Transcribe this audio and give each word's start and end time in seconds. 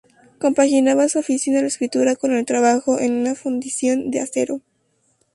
Compaginaba 0.39 1.07
su 1.09 1.19
afición 1.19 1.57
a 1.57 1.61
la 1.61 1.67
escritura 1.67 2.15
con 2.15 2.33
el 2.35 2.43
trabajo 2.43 2.99
en 2.99 3.13
una 3.13 3.35
fundición 3.35 4.09
de 4.09 4.19
acero. 4.21 4.61